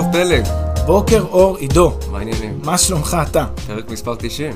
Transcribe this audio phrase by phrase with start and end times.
[0.00, 0.44] טוב פלג,
[0.86, 2.60] בוקר אור עידו, מה העניינים?
[2.64, 3.46] מה שלומך אתה?
[3.66, 4.52] פרק מספר 90.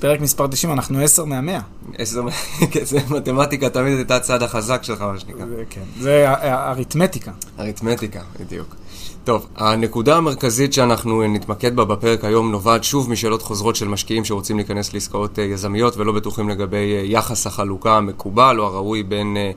[0.00, 1.60] פרק מספר 90, אנחנו 10 מה-100.
[1.98, 2.22] עשר,
[2.72, 5.46] כן, זה מתמטיקה תמיד הייתה הצד החזק שלך, מה שנקרא.
[5.46, 7.30] זה כן, זה אריתמטיקה.
[7.58, 8.76] אריתמטיקה, בדיוק.
[9.24, 14.56] טוב, הנקודה המרכזית שאנחנו נתמקד בה בפרק היום נובעת שוב משאלות חוזרות של משקיעים שרוצים
[14.56, 19.50] להיכנס לעסקאות אה, יזמיות ולא בטוחים לגבי אה, יחס החלוקה המקובל או הראוי בין אה,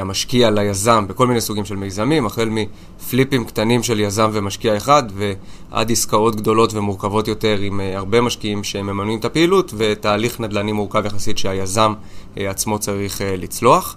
[0.00, 5.90] המשקיע ליזם בכל מיני סוגים של מיזמים, החל מפליפים קטנים של יזם ומשקיע אחד ועד
[5.90, 11.38] עסקאות גדולות ומורכבות יותר עם אה, הרבה משקיעים שמממנים את הפעילות ותהליך נדל"ני מורכב יחסית
[11.38, 11.92] שהיזם
[12.38, 13.96] אה, עצמו צריך אה, לצלוח.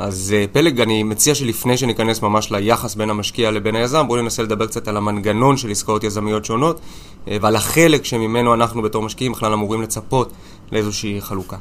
[0.00, 4.42] אז אה, פלג, אני מציע שלפני שניכנס ממש ליחס בין המשקיע לבין היזם, בואו ננסה
[4.42, 6.80] לדבר קצת על המנגנון של עסקאות יזמיות שונות,
[7.28, 10.32] אה, ועל החלק שממנו אנחנו בתור משקיעים בכלל אמורים לצפות
[10.72, 11.56] לאיזושהי חלוקה.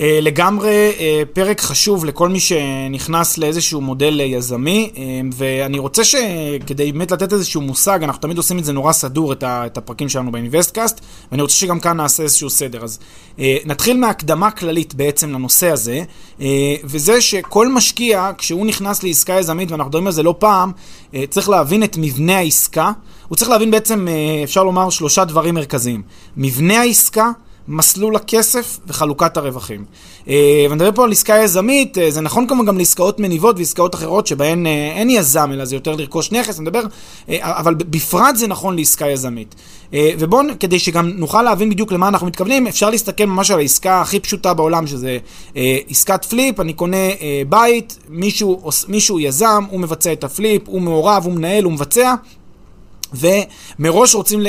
[0.00, 4.90] אה, לגמרי אה, פרק חשוב לכל מי שנכנס לאיזשהו מודל אה, יזמי,
[5.34, 9.76] ואני רוצה שכדי באמת לתת איזשהו מושג, אנחנו תמיד עושים את זה נורא סדור, את,
[9.76, 12.84] הפרקים שלנו באינוויסטקאסט, ואני רוצה שגם כאן נעשה איזשהו סדר.
[12.84, 12.98] אז
[13.64, 16.02] נתחיל מהקדמה כללית בעצם לנושא הזה,
[16.84, 20.72] וזה שכל משקיע, כשהוא נכנס לעסקה יזמית, ואנחנו מדברים על זה לא פעם,
[21.30, 22.92] צריך להבין את מבנה העסקה.
[23.28, 24.06] הוא צריך להבין בעצם,
[24.44, 26.02] אפשר לומר, שלושה דברים מרכזיים.
[26.36, 27.30] מבנה העסקה,
[27.68, 29.84] מסלול הכסף וחלוקת הרווחים.
[30.28, 33.94] אה, ואני מדבר פה על עסקה יזמית, אה, זה נכון כמובן גם לעסקאות מניבות ועסקאות
[33.94, 36.82] אחרות שבהן אה, אין יזם, אלא זה יותר לרכוש נכס, אני מדבר,
[37.28, 39.54] אבל בפרט זה נכון לעסקה יזמית.
[39.92, 44.20] ובואו, כדי שגם נוכל להבין בדיוק למה אנחנו מתכוונים, אפשר להסתכל ממש על העסקה הכי
[44.20, 45.18] פשוטה בעולם, שזה
[45.88, 46.96] עסקת פליפ, אני קונה
[47.48, 52.14] בית, מישהו, מישהו יזם, הוא מבצע את הפליפ, הוא מעורב, הוא מנהל, הוא מבצע.
[53.12, 54.40] ומראש רוצים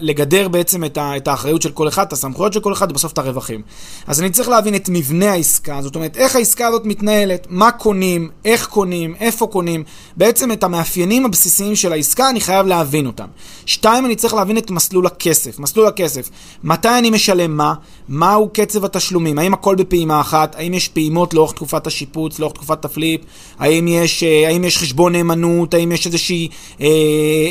[0.00, 3.62] לגדר בעצם את האחריות של כל אחד, את הסמכויות של כל אחד ובסוף את הרווחים.
[4.06, 8.30] אז אני צריך להבין את מבנה העסקה, זאת אומרת, איך העסקה הזאת מתנהלת, מה קונים,
[8.44, 9.84] איך קונים, איפה קונים,
[10.16, 13.26] בעצם את המאפיינים הבסיסיים של העסקה אני חייב להבין אותם.
[13.66, 15.58] שתיים, אני צריך להבין את מסלול הכסף.
[15.58, 16.30] מסלול הכסף,
[16.64, 17.74] מתי אני משלם מה,
[18.08, 22.84] מהו קצב התשלומים, האם הכל בפעימה אחת, האם יש פעימות לאורך תקופת השיפוץ, לאורך תקופת
[22.84, 23.20] הפליפ,
[23.58, 26.48] האם יש, אה, האם יש חשבון נאמנות, האם יש איזושהי
[26.80, 26.86] אה,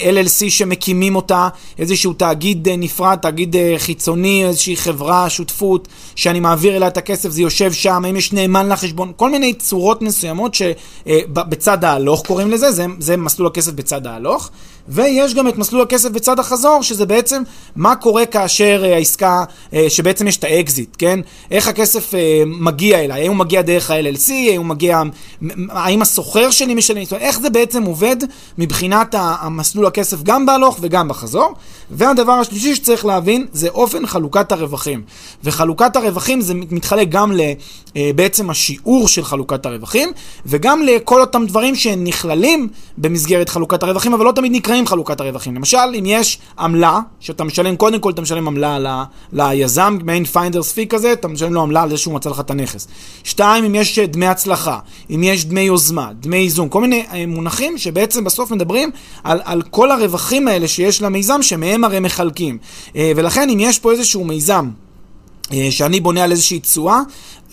[0.03, 1.47] LLC שמקימים אותה,
[1.79, 7.29] איזשהו תאגיד אה, נפרד, תאגיד אה, חיצוני, איזושהי חברה, שותפות, שאני מעביר אליה את הכסף,
[7.29, 12.71] זה יושב שם, האם יש נאמן לחשבון, כל מיני צורות מסוימות שבצד ההלוך קוראים לזה,
[12.71, 14.49] זה, זה מסלול הכסף בצד ההלוך.
[14.87, 17.43] ויש גם את מסלול הכסף בצד החזור, שזה בעצם
[17.75, 21.19] מה קורה כאשר אה, העסקה, אה, שבעצם יש את האקזיט, כן?
[21.51, 25.01] איך הכסף אה, מגיע אליי, האם הוא מגיע דרך ה-LLC, האם הוא מגיע,
[25.69, 28.17] האם השוכר שלי משלם, איך זה בעצם עובד
[28.57, 31.53] מבחינת המסלול הכסף גם בהלוך וגם בחזור.
[31.91, 35.01] והדבר השלישי שצריך להבין זה אופן חלוקת הרווחים.
[35.43, 37.31] וחלוקת הרווחים זה מתחלק גם
[37.95, 40.11] לבעצם השיעור של חלוקת הרווחים,
[40.45, 42.67] וגם לכל אותם דברים שנכללים
[42.97, 45.55] במסגרת חלוקת הרווחים, אבל לא תמיד נקראים חלוקת הרווחים.
[45.55, 48.87] למשל, אם יש עמלה, שאתה משלם, קודם כל אתה משלם עמלה ל,
[49.33, 52.51] ליזם, מעין finder's fee כזה, אתה משלם לו עמלה על זה שהוא מצא לך את
[52.51, 52.87] הנכס.
[53.23, 54.79] שתיים, אם יש דמי הצלחה,
[55.09, 58.91] אם יש דמי יוזמה, דמי איזון, כל מיני אה, מונחים שבעצם בסוף מדברים
[59.23, 62.57] על, על כל הרווחים האלה שיש למיזם, שמהם הרי מחלקים.
[62.95, 64.69] אה, ולכן אם יש פה איזשהו מיזם,
[65.71, 67.01] שאני בונה על איזושהי תשואה,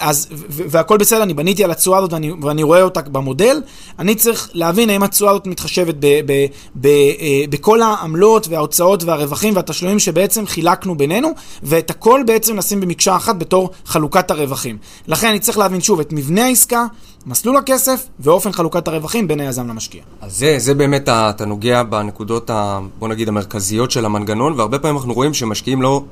[0.00, 3.62] אז, והכל בסדר, אני בניתי על התשואה הזאת ואני, ואני רואה אותה במודל,
[3.98, 9.56] אני צריך להבין האם התשואה הזאת מתחשבת ב, ב, ב, אה, בכל העמלות וההוצאות והרווחים
[9.56, 11.28] והתשלומים שבעצם חילקנו בינינו,
[11.62, 14.78] ואת הכל בעצם לשים במקשה אחת בתור חלוקת הרווחים.
[15.08, 16.86] לכן אני צריך להבין שוב את מבנה העסקה,
[17.26, 20.02] מסלול הכסף ואופן חלוקת הרווחים בין היזם למשקיע.
[20.20, 24.96] אז זה, זה באמת, אתה נוגע בנקודות, ה, בוא נגיד, המרכזיות של המנגנון, והרבה פעמים
[24.96, 26.02] אנחנו רואים שמשקיעים לא,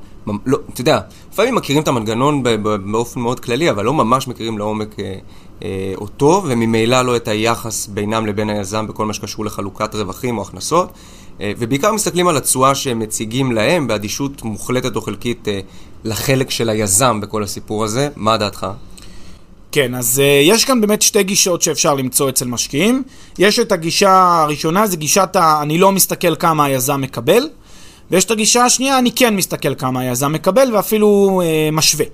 [0.45, 0.99] לא אתה יודע,
[1.31, 2.43] לפעמים מכירים את המנגנון
[2.91, 5.15] באופן מאוד כללי, אבל לא ממש מכירים לעומק אה,
[5.63, 10.41] אה, אותו, וממילא לא את היחס בינם לבין היזם בכל מה שקשור לחלוקת רווחים או
[10.41, 10.91] הכנסות.
[11.41, 15.59] אה, ובעיקר מסתכלים על התשואה שהם מציגים להם באדישות מוחלטת או חלקית אה,
[16.03, 18.09] לחלק של היזם בכל הסיפור הזה.
[18.15, 18.67] מה דעתך?
[19.71, 23.03] כן, אז uh, יש כאן באמת שתי גישות שאפשר למצוא אצל משקיעים.
[23.37, 25.61] יש את הגישה הראשונה, זה גישת ה...
[25.61, 27.49] אני לא מסתכל כמה היזם מקבל,
[28.11, 32.05] ויש את הגישה השנייה, אני כן מסתכל כמה היזם מקבל ואפילו uh, משווה.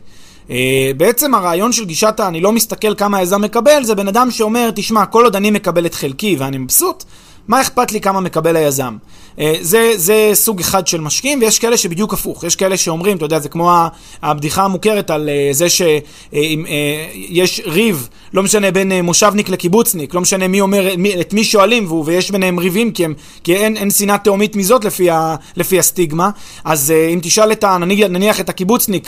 [0.48, 0.52] Uh,
[0.98, 2.28] בעצם הרעיון של גישת ה...
[2.28, 5.86] אני לא מסתכל כמה היזם מקבל, זה בן אדם שאומר, תשמע, כל עוד אני מקבל
[5.86, 7.04] את חלקי ואני מבסוט,
[7.48, 8.98] מה אכפת לי כמה מקבל היזם?
[9.40, 12.44] אה, זה, זה סוג אחד של משקיעים, ויש כאלה שבדיוק הפוך.
[12.44, 13.72] יש כאלה שאומרים, אתה יודע, זה כמו
[14.22, 20.48] הבדיחה המוכרת על אה, זה שיש אה, ריב, לא משנה בין מושבניק לקיבוצניק, לא משנה
[20.48, 24.18] מי אומר, מי, את מי שואלים, ויש ביניהם ריבים, כי, הם, כי אין, אין שנאה
[24.18, 26.30] תהומית מזאת לפי, ה, לפי הסטיגמה.
[26.64, 27.78] אז אם תשאל את ה...
[27.78, 29.08] נניח, את הקיבוצניק,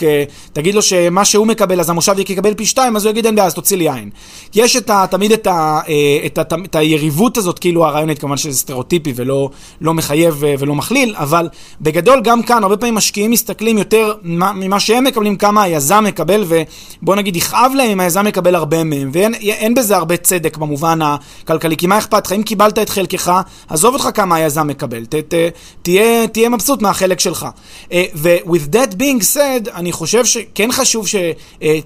[0.52, 3.46] תגיד לו שמה שהוא מקבל, אז המושבניק יקבל פי שתיים, אז הוא יגיד, אין בעיה,
[3.46, 4.10] אז תוציא לי עין.
[4.54, 5.80] יש את ה, תמיד את, ה,
[6.26, 9.50] את, ה, את, ה, את היריבות הזאת, כאילו הרעיונית, כמובן שזה סטריאוטיפי ולא
[9.80, 10.17] לא מחייב.
[10.18, 11.48] מחייב אה, ולא מכליל, אבל
[11.80, 17.16] בגדול גם כאן הרבה פעמים משקיעים מסתכלים יותר ממה שהם מקבלים, כמה היזם מקבל, ובוא
[17.16, 21.86] נגיד יכאב להם אם היזם מקבל הרבה מהם, ואין בזה הרבה צדק במובן הכלכלי, כי
[21.86, 22.32] מה אכפת לך?
[22.32, 23.32] אם קיבלת את חלקך,
[23.68, 25.34] עזוב אותך כמה היזם מקבל, ת, ת,
[25.82, 27.46] תהיה, תהיה מבסוט מהחלק שלך.
[27.92, 31.14] אה, ו-with that being said, אני חושב שכן חשוב, ש,
[31.62, 31.78] אה,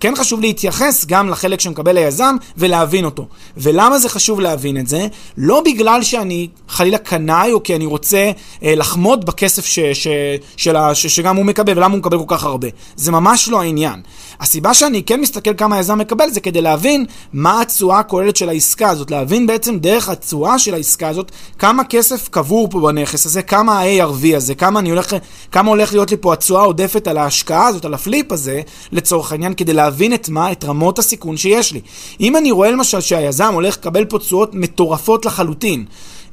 [0.00, 3.26] כן חשוב להתייחס גם לחלק שמקבל היזם ולהבין אותו.
[3.56, 5.06] ולמה זה חשוב להבין את זה?
[5.36, 8.30] לא בגלל שאני חלילה קנאי אליי, או כי אני רוצה
[8.62, 10.08] אה, לחמוד בכסף ש, ש,
[10.56, 12.68] שלה, ש, שגם הוא מקבל, ולמה הוא מקבל כל כך הרבה.
[12.96, 14.00] זה ממש לא העניין.
[14.40, 18.90] הסיבה שאני כן מסתכל כמה היזם מקבל זה כדי להבין מה התשואה הכוללת של העסקה
[18.90, 23.80] הזאת, להבין בעצם דרך התשואה של העסקה הזאת, כמה כסף קבור פה בנכס הזה, כמה
[23.80, 25.16] ה-ARV הזה, כמה, הולך,
[25.52, 28.60] כמה הולך להיות לי פה התשואה העודפת על ההשקעה הזאת, על הפליפ הזה,
[28.92, 31.80] לצורך העניין, כדי להבין את מה, את רמות הסיכון שיש לי.
[32.20, 35.84] אם אני רואה למשל שהיזם הולך לקבל פה תשואות מטורפות לחלוטין,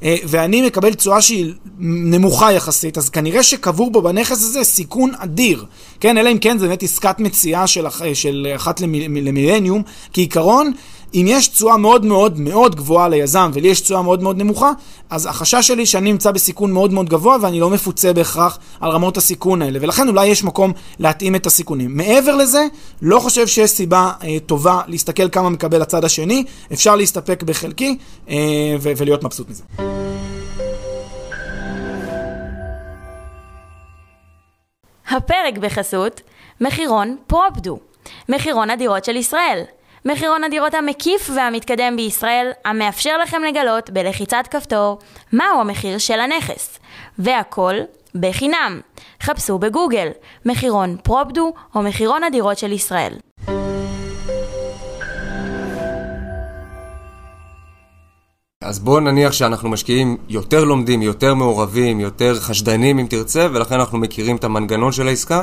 [0.02, 5.64] ואני מקבל תשואה שהיא נמוכה יחסית, אז כנראה שקבור בו בנכס הזה סיכון אדיר.
[6.00, 9.82] כן, אלא אם כן זה באמת עסקת מציאה של, של אחת למילניום.
[10.12, 10.72] כעיקרון,
[11.16, 14.72] אם יש תשואה מאוד מאוד מאוד גבוהה ליזם ולי יש תשואה מאוד מאוד נמוכה,
[15.10, 19.16] אז החשש שלי שאני נמצא בסיכון מאוד מאוד גבוה ואני לא מפוצה בהכרח על רמות
[19.16, 21.96] הסיכון האלה, ולכן אולי יש מקום להתאים את הסיכונים.
[21.96, 22.66] מעבר לזה,
[23.02, 27.98] לא חושב שיש סיבה אה, טובה להסתכל כמה מקבל הצד השני, אפשר להסתפק בחלקי
[28.28, 28.36] אה,
[28.80, 29.62] ו- ולהיות מבסוט מזה.
[35.10, 36.20] הפרק בחסות
[36.60, 37.78] מחירון פרופדו,
[38.28, 39.62] מחירון הדירות של ישראל.
[40.06, 44.98] מחירון הדירות המקיף והמתקדם בישראל, המאפשר לכם לגלות בלחיצת כפתור
[45.32, 46.78] מהו המחיר של הנכס.
[47.18, 47.74] והכל
[48.14, 48.80] בחינם.
[49.22, 50.08] חפשו בגוגל
[50.44, 53.12] מחירון פרופדו או מחירון הדירות של ישראל.
[58.64, 63.98] אז בואו נניח שאנחנו משקיעים יותר לומדים, יותר מעורבים, יותר חשדנים אם תרצה, ולכן אנחנו
[63.98, 65.42] מכירים את המנגנון של העסקה.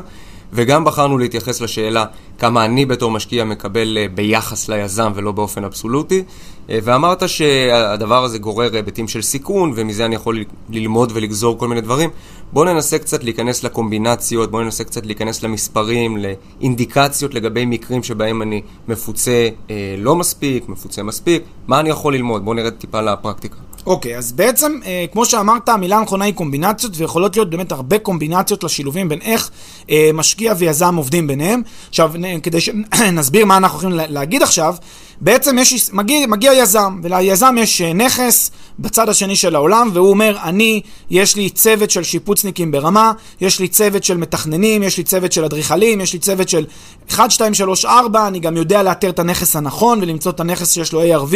[0.54, 2.06] וגם בחרנו להתייחס לשאלה
[2.40, 6.24] כמה אני בתור משקיע מקבל אה, ביחס ליזם ולא באופן אבסולוטי.
[6.70, 11.82] אה, ואמרת שהדבר הזה גורר היבטים של סיכון, ומזה אני יכול ללמוד ולגזור כל מיני
[11.82, 12.10] דברים.
[12.54, 18.62] בואו ננסה קצת להיכנס לקומבינציות, בואו ננסה קצת להיכנס למספרים, לאינדיקציות לגבי מקרים שבהם אני
[18.88, 21.44] מפוצה אה, לא מספיק, מפוצה מספיק.
[21.68, 22.46] מה אני יכול ללמוד?
[22.46, 23.73] בואו נרד טיפה לפרקטיקה.
[23.86, 28.00] אוקיי, okay, אז בעצם, אה, כמו שאמרת, המילה הנכונה היא קומבינציות, ויכולות להיות באמת הרבה
[28.00, 29.50] קומבינציות לשילובים בין איך
[29.90, 31.62] אה, משקיע ויזם עובדים ביניהם.
[31.90, 32.12] עכשיו,
[32.44, 34.76] כדי שנסביר מה אנחנו יכולים להגיד עכשיו,
[35.24, 40.38] בעצם יש, מגיע, מגיע יזם, וליזם יש אה, נכס בצד השני של העולם, והוא אומר,
[40.44, 43.12] אני, יש לי צוות של שיפוצניקים ברמה,
[43.42, 46.66] יש לי צוות של מתכננים, יש לי צוות של אדריכלים, יש לי צוות של
[47.10, 50.94] 1, 2, 3, 4, אני גם יודע לאתר את הנכס הנכון ולמצוא את הנכס שיש
[50.94, 51.34] לו ARV,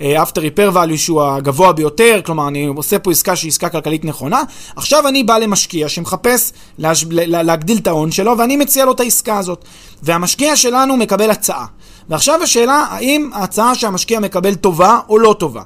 [0.00, 4.04] אה, After Repair Value, שהוא הגבוה ביותר, כלומר, אני עושה פה עסקה שהיא עסקה כלכלית
[4.04, 4.42] נכונה.
[4.76, 7.04] עכשיו אני בא למשקיע שמחפש להש...
[7.10, 9.64] להגדיל את ההון שלו, ואני מציע לו את העסקה הזאת.
[10.02, 11.66] והמשקיע שלנו מקבל הצעה.
[12.08, 15.62] ועכשיו השאלה, האם ההצעה שהמשקיע מקבל טובה או לא טובה?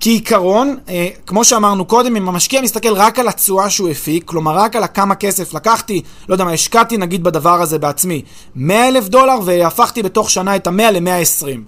[0.00, 4.76] כעיקרון, אה, כמו שאמרנו קודם, אם המשקיע מסתכל רק על התשואה שהוא הפיק, כלומר רק
[4.76, 8.22] על כמה כסף לקחתי, לא יודע מה, השקעתי נגיד בדבר הזה בעצמי,
[8.56, 11.58] 100 אלף דולר והפכתי בתוך שנה את ה-100 ל-120.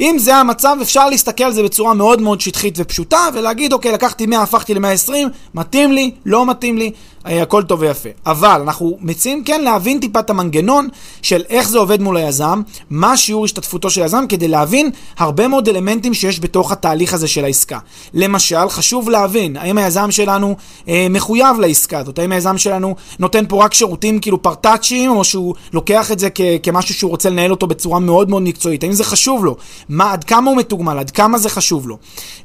[0.00, 4.26] אם זה המצב, אפשר להסתכל על זה בצורה מאוד מאוד שטחית ופשוטה, ולהגיד, אוקיי, לקחתי
[4.26, 5.12] 100, הפכתי ל-120,
[5.54, 6.90] מתאים לי, לא מתאים לי,
[7.26, 8.08] אה, הכל טוב ויפה.
[8.26, 10.88] אבל אנחנו מציעים כן להבין טיפה את המנגנון
[11.22, 15.68] של איך זה עובד מול היזם, מה שיעור השתתפותו של היזם, כדי להבין הרבה מאוד
[15.68, 17.78] אלמנטים שיש בתוך התהליך הזה של העסקה.
[18.14, 20.56] למשל, חשוב להבין, האם היזם שלנו
[20.88, 25.54] אה, מחויב לעסקה הזאת, האם היזם שלנו נותן פה רק שירותים כאילו פרטאצ'יים, או שהוא
[25.72, 29.04] לוקח את זה כ- כמשהו שהוא רוצה לנהל אותו בצורה מאוד מאוד מקצועית, האם זה
[29.04, 29.56] חשוב לו,
[29.88, 31.98] מה, עד כמה הוא מתוגמל, עד כמה זה חשוב לו.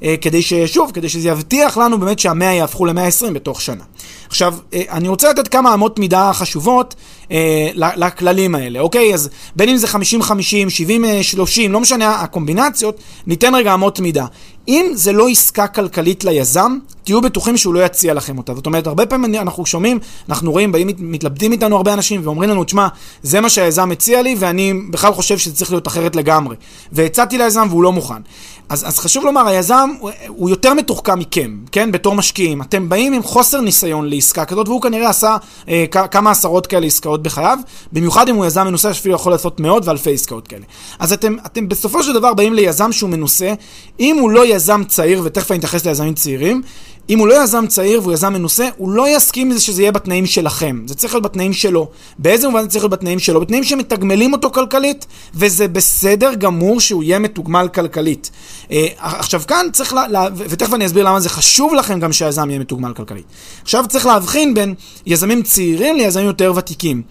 [0.04, 3.84] אה, כדי ששוב, כדי שזה יבטיח לנו באמת שהמאה יהפכו ל-120 בתוך שנה.
[4.28, 6.96] עכשיו, אה, אני רוצה לתת כמה אמות מידה חשובות
[7.34, 9.14] אה, לכללים האלה, אוקיי?
[9.14, 12.98] אז בין אם זה 50-50, 70-30, לא משנה הקומבינציות,
[13.28, 14.26] ניתן רגע אמות מידה.
[14.68, 18.56] אם זה לא עסקה כלכלית ליזם, תהיו בטוחים שהוא לא יציע לכם אותה.
[18.56, 20.00] זאת אומרת, הרבה פעמים אנחנו שומעים,
[20.30, 22.88] אנחנו רואים, באים, מתלבטים איתנו הרבה אנשים ואומרים לנו, תשמע,
[23.24, 26.56] זה מה שהיזם הציע לי ואני בכלל חושב שזה צריך להיות אחרת לגמרי.
[26.92, 28.22] והצעתי ליזם והוא לא מוכן.
[28.70, 31.92] אז, אז חשוב לומר, היזם הוא, הוא יותר מתוחכם מכם, כן?
[31.92, 32.62] בתור משקיעים.
[32.62, 35.38] אתם באים עם חוסר ניסיון לעסקה כזאת, והוא כנראה עשה
[35.70, 37.58] אה, כמה עשרות כאלה עסקאות בחייו,
[37.92, 40.64] במיוחד אם הוא יזם מנוסה שאפילו יכול לעשות מאות ואלפי עסקאות כאלה.
[41.00, 43.54] אז אתם, אתם בסופו של דבר באים ליזם שהוא מנוסה,
[44.00, 46.62] אם הוא לא יזם צעיר, ותכף אני אתייחס ליזמים צעירים,
[47.10, 50.26] אם הוא לא יזם צעיר והוא יזם מנוסה, הוא לא יסכים לזה שזה יהיה בתנאים
[50.26, 50.82] שלכם.
[50.86, 51.90] זה צריך להיות בתנאים שלו.
[52.20, 53.42] באיזה מובן זה צריך להיות בתנאים שלו?
[53.42, 55.06] בתנאים שמתגמלים אותו כלכלית,
[55.36, 58.32] וזה בסדר גמור שהוא יהיה מתוגמל כלכלית.
[58.72, 62.50] אה, עכשיו כאן צריך, לה, לה, ותכף אני אסביר למה זה חשוב לכם גם שהיזם
[62.50, 63.26] יהיה מתוגמל כלכלית.
[63.62, 64.74] עכשיו צריך להבחין בין
[65.06, 67.02] יזמים צעירים ליזמים יותר ותיקים.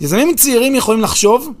[0.00, 1.52] יזמים צעירים יכולים לחשוב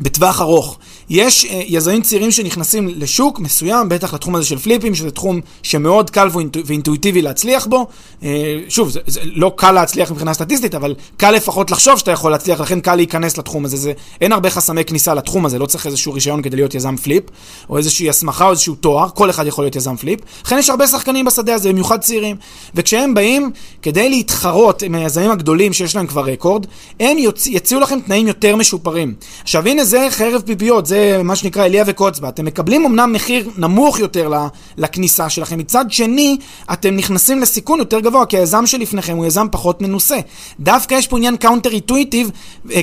[0.00, 0.78] בטווח ארוך.
[1.10, 6.10] יש uh, יזמים צעירים שנכנסים לשוק מסוים, בטח לתחום הזה של פליפים, שזה תחום שמאוד
[6.10, 6.28] קל
[6.64, 7.86] ואינטואיטיבי להצליח בו.
[8.20, 8.24] אה,
[8.68, 12.60] שוב, זה, זה לא קל להצליח מבחינה סטטיסטית, אבל קל לפחות לחשוב שאתה יכול להצליח,
[12.60, 13.76] לכן קל להיכנס לתחום הזה.
[13.76, 17.24] זה, אין הרבה חסמי כניסה לתחום הזה, לא צריך איזשהו רישיון כדי להיות יזם flip,
[17.70, 20.20] או איזושהי הסמכה או איזשהו תואר, כל אחד יכול להיות יזם flip.
[20.44, 22.36] לכן יש הרבה שחקנים בשדה הזה, במיוחד צעירים.
[22.74, 23.50] וכשהם באים
[23.82, 26.66] כדי להתחרות עם היזמים הגדולים שיש להם כבר רקורד,
[27.00, 27.46] הם יוצ...
[27.46, 29.14] יציעו לכם תנאים יותר משופרים.
[29.42, 32.28] עכשיו הנה זה חרב פיפיות, זה מה שנקרא אליה וקוץ בה.
[32.28, 34.32] אתם מקבלים אמנם מחיר נמוך יותר
[34.76, 36.38] לכניסה שלכם, מצד שני,
[36.72, 40.18] אתם נכנסים לסיכון יותר גבוה, כי היזם שלפניכם הוא יזם פחות מנוסה.
[40.60, 42.30] דווקא יש פה עניין counter intuitive,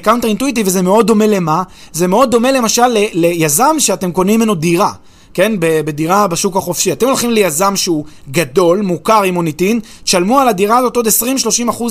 [0.01, 1.63] counter intuitive, וזה מאוד דומה למה?
[1.91, 4.91] זה מאוד דומה למשל ליזם שאתם קונים ממנו דירה.
[5.35, 6.91] כן, בדירה בשוק החופשי.
[6.91, 11.11] אתם הולכים ליזם שהוא גדול, מוכר עם מוניטין, תשלמו על הדירה הזאת עוד 20-30%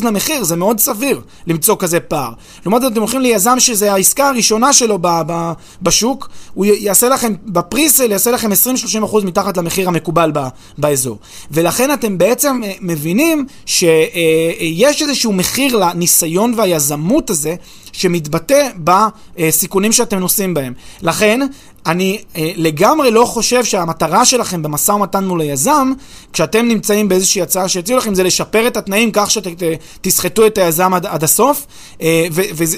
[0.05, 2.33] למחיר, זה מאוד סביר למצוא כזה פער.
[2.67, 7.35] לעומת זאת, אתם הולכים ליזם שזה העסקה הראשונה שלו ב- ב- בשוק, הוא יעשה לכם,
[7.45, 10.49] בפריסל יעשה לכם 20-30% מתחת למחיר המקובל ב-
[10.79, 11.19] באזור.
[11.51, 17.55] ולכן אתם בעצם אה, מבינים שיש איזשהו מחיר לניסיון והיזמות הזה,
[17.93, 20.73] שמתבטא בסיכונים שאתם נושאים בהם.
[21.03, 21.41] לכן,
[21.87, 25.93] אני אה, לגמרי לא חושב שהמטרה שלכם במשא ומתן מול היזם,
[26.33, 31.07] כשאתם נמצאים באיזושהי הצעה שהציעו לכם, זה לשפר את התנאים כך שתסחטו את היזם עד,
[31.07, 31.67] עד הסוף,
[32.03, 32.27] אה,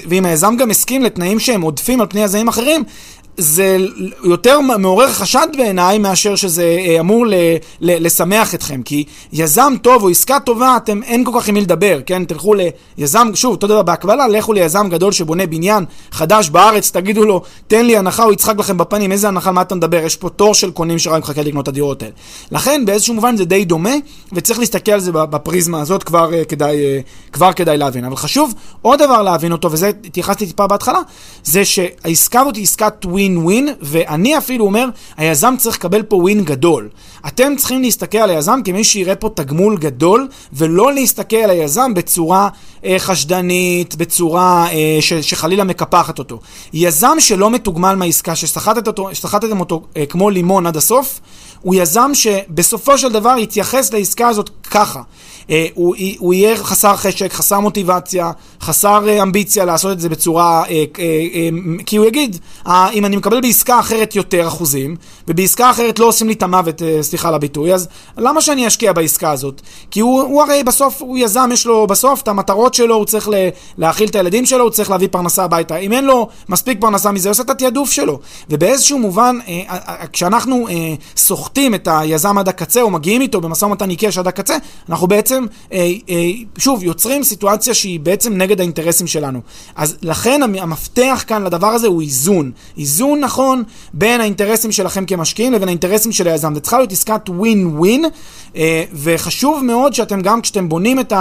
[0.09, 2.83] ואם היזם גם הסכים לתנאים שהם עודפים על פני יזמים אחרים,
[3.37, 3.77] זה
[4.23, 7.33] יותר מעורר חשד בעיניי מאשר שזה אה, אמור ל,
[7.81, 9.03] ל, לשמח אתכם כי
[9.33, 12.25] יזם טוב או עסקה טובה אתם אין כל כך עם מי לדבר כן?
[12.25, 12.53] תלכו
[12.97, 17.85] ליזם שוב אותו דבר בהקבלה לכו ליזם גדול שבונה בניין חדש בארץ תגידו לו תן
[17.85, 19.11] לי הנחה הוא יצחק לכם בפנים.
[19.11, 19.51] איזה הנחה?
[19.51, 19.97] מה אתה מדבר?
[19.97, 22.13] יש פה תור של קונים שרק מחכה לקנות את הדירות האלה.
[22.51, 23.93] לכן באיזשהו מובן זה די דומה
[24.33, 28.05] וצריך להסתכל על זה בפריזמה הזאת כבר uh, כדאי, uh, כבר כדאי להבין.
[28.05, 30.99] אבל חשוב עוד דבר להבין אותו וזה התייחסתי טיפה בהתחלה
[31.43, 36.15] זה שהעסקה הזאת היא עסקת ווין ווין ווין, ואני אפילו אומר, היזם צריך לקבל פה
[36.15, 36.89] ווין גדול.
[37.27, 42.49] אתם צריכים להסתכל על היזם כמי שיראה פה תגמול גדול, ולא להסתכל על היזם בצורה
[42.85, 46.39] אה, חשדנית, בצורה אה, ש, שחלילה מקפחת אותו.
[46.73, 49.09] יזם שלא מתוגמל מהעסקה, שסחטתם אותו,
[49.59, 51.19] אותו אה, כמו לימון עד הסוף,
[51.67, 55.01] הוא יזם שבסופו של דבר יתייחס לעסקה הזאת ככה.
[55.49, 58.31] אה, הוא, הוא יהיה חסר חשק, חסר מוטיבציה,
[58.61, 60.63] חסר אה, אמביציה לעשות את זה בצורה...
[60.69, 60.83] אה,
[61.85, 64.95] כי הוא יגיד, אם אני מקבל בעסקה אחרת יותר אחוזים,
[65.27, 69.31] ובעסקה אחרת לא עושים לי את המוות, סליחה על הביטוי, אז למה שאני אשקיע בעסקה
[69.31, 69.61] הזאת?
[69.91, 73.29] כי הוא, הוא הרי בסוף, הוא יזם, יש לו בסוף את המטרות שלו, הוא צריך
[73.77, 75.77] להאכיל את הילדים שלו, הוא צריך להביא פרנסה הביתה.
[75.77, 78.19] אם אין לו מספיק פרנסה מזה, הוא עושה את התעדוף שלו.
[78.49, 79.39] ובאיזשהו מובן,
[80.13, 80.67] כשאנחנו
[81.17, 84.57] סוחטים את היזם עד הקצה, או מגיעים איתו במשא ומתן עיקש עד הקצה,
[84.89, 85.07] אנחנו.
[85.07, 89.39] בעצם, אה, אה, שוב, יוצרים סיטואציה שהיא בעצם נגד האינטרסים שלנו.
[89.75, 92.51] אז לכן המפתח כאן לדבר הזה הוא איזון.
[92.77, 96.53] איזון נכון בין האינטרסים שלכם כמשקיעים לבין האינטרסים של היזם.
[96.55, 98.05] זה צריכה להיות עסקת ווין ווין,
[98.55, 101.13] אה, וחשוב מאוד שאתם גם כשאתם בונים את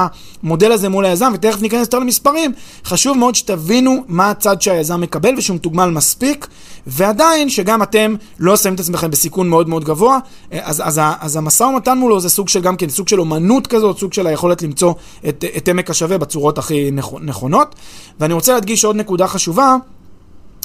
[0.42, 2.52] המודל הזה מול היזם, ותכף ניכנס יותר למספרים,
[2.84, 6.46] חשוב מאוד שתבינו מה הצד שהיזם מקבל ושהוא מתוגמל מספיק,
[6.86, 10.15] ועדיין שגם אתם לא שמים את עצמכם בסיכון מאוד מאוד גבוה.
[10.52, 13.98] אז, אז, אז המשא ומתן מולו זה סוג של גם כן, סוג של אומנות כזאת,
[13.98, 14.94] סוג של היכולת למצוא
[15.28, 17.74] את, את עמק השווה בצורות הכי נכונות.
[18.20, 19.76] ואני רוצה להדגיש עוד נקודה חשובה.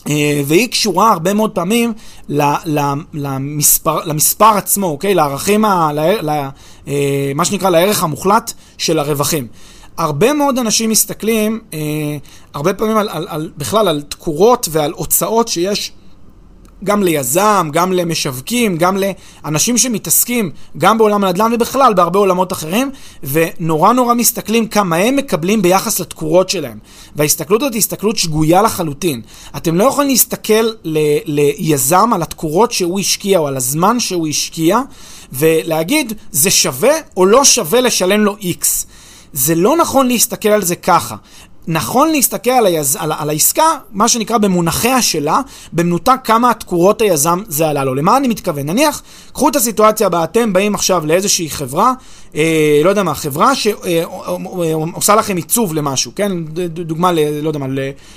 [0.10, 1.93] אה, והיא קשורה הרבה מאוד פעמים
[3.13, 5.15] למספר, למספר עצמו, אוקיי?
[5.15, 6.29] לערכים, ה, ל, ל,
[6.88, 9.48] אה, מה שנקרא, לערך המוחלט של הרווחים.
[9.98, 11.79] הרבה מאוד אנשים מסתכלים, אה,
[12.53, 15.91] הרבה פעמים על, על, על, בכלל על תקורות ועל הוצאות שיש
[16.84, 18.98] גם ליזם, גם למשווקים, גם
[19.44, 22.92] לאנשים שמתעסקים גם בעולם הנדל"ן ובכלל בהרבה עולמות אחרים,
[23.24, 26.78] ונורא נורא מסתכלים כמה הם מקבלים ביחס לתקורות שלהם.
[27.16, 29.22] וההסתכלות הזאת היא הסתכלות שגויה לחלוטין.
[29.58, 34.80] אתם לא יכולים להסתכל ל- ליזם על התקורות שהוא השקיע או על הזמן שהוא השקיע,
[35.34, 38.86] ולהגיד, זה שווה או לא שווה לשלם לו X.
[39.34, 41.16] זה לא נכון להסתכל על זה ככה.
[41.68, 42.98] נכון להסתכל על, היז...
[43.00, 45.41] על, על העסקה, מה שנקרא במונחיה שלה,
[45.74, 47.96] במנותק כמה התקורות היזם זה עלה לו.
[47.96, 48.65] למה אני מתכוון?
[48.65, 49.01] נניח,
[49.34, 51.94] קחו את הסיטואציה הבאה, אתם באים עכשיו לאיזושהי חברה,
[52.36, 56.32] אה, לא יודע מה, חברה שעושה לכם עיצוב למשהו, כן?
[56.68, 57.68] דוגמה, ל, לא יודע מה,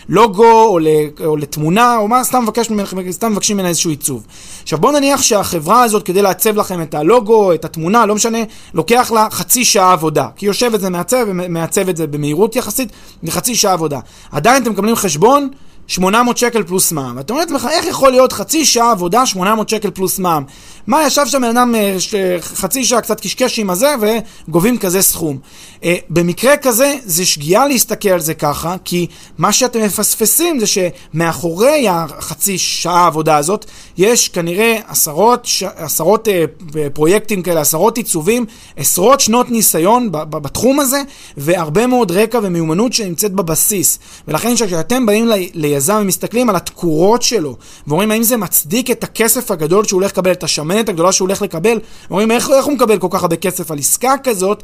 [0.09, 0.87] ללוגו או, ל,
[1.25, 2.71] או לתמונה, או מה, סתם, מבקש,
[3.11, 4.27] סתם מבקשים ממנה איזשהו עיצוב.
[4.63, 8.39] עכשיו בואו נניח שהחברה הזאת, כדי לעצב לכם את הלוגו, את התמונה, לא משנה,
[8.75, 10.29] לוקח לה חצי שעה עבודה.
[10.37, 12.89] כי יושב את זה מעצב ומעצב את זה במהירות יחסית,
[13.29, 14.01] חצי שעה עבודה.
[14.33, 15.49] עדיין אתם מקבלים חשבון
[15.87, 17.17] 800 שקל פלוס מע"מ.
[17.17, 20.45] ואתה אומר לעצמך, איך יכול להיות חצי שעה עבודה 800 שקל פלוס מע"מ?
[20.87, 21.97] מה, ישב שם בן אדם אה,
[22.41, 25.39] חצי שעה קצת קשקש עם הזה וגובים כזה סכום.
[25.85, 29.07] אה, במקרה כזה, זה שגיאה להסתכל על זה ככה, כי
[29.39, 33.65] מה שאתם מפספסים זה שמאחורי החצי שעה עבודה הזאת,
[33.97, 36.45] יש כנראה עשרות, עשרות אה,
[36.93, 41.03] פרויקטים כאלה, עשרות עיצובים, עשרות שנות ניסיון בתחום הזה,
[41.37, 43.99] והרבה מאוד רקע ומיומנות שנמצאת בבסיס.
[44.29, 45.29] ולכן כשאתם באים
[45.75, 50.33] ליזם ומסתכלים על התקורות שלו, ואומרים האם זה מצדיק את הכסף הגדול שהוא הולך לקבל,
[50.33, 51.79] את השמנת הגדולה שהוא הולך לקבל,
[52.11, 54.63] אומרים איך, איך הוא מקבל כל כך הרבה כסף על עסקה כזאת,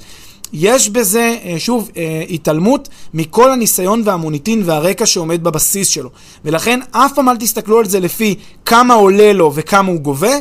[0.53, 6.11] יש בזה, אה, שוב, אה, התעלמות מכל הניסיון והמוניטין והרקע שעומד בבסיס שלו.
[6.45, 8.35] ולכן אף פעם אל תסתכלו על זה לפי
[8.67, 10.35] כמה עולה לו וכמה הוא גובה,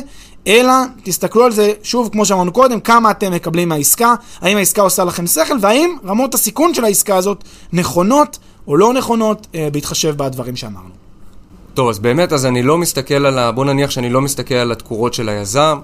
[0.46, 0.72] אלא
[1.02, 5.26] תסתכלו על זה, שוב, כמו שאמרנו קודם, כמה אתם מקבלים מהעסקה, האם העסקה עושה לכם
[5.26, 8.38] שכל, והאם רמות הסיכון של העסקה הזאת נכונות
[8.70, 10.88] או לא נכונות, אה, בהתחשב בדברים שאמרנו.
[11.74, 13.52] טוב, אז באמת, אז אני לא מסתכל על ה...
[13.52, 15.78] בוא נניח שאני לא מסתכל על התקורות של היזם,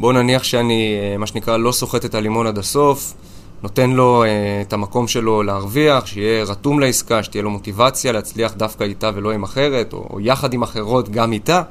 [0.00, 3.14] בוא נניח שאני, מה שנקרא, לא סוחט את הלימון עד הסוף.
[3.62, 4.26] נותן לו uh,
[4.66, 9.42] את המקום שלו להרוויח, שיהיה רתום לעסקה, שתהיה לו מוטיבציה להצליח דווקא איתה ולא עם
[9.42, 11.62] אחרת, או, או יחד עם אחרות גם איתה.